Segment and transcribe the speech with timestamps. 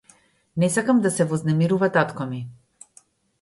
[0.61, 2.41] Не сакам да се вознемирува татко ми.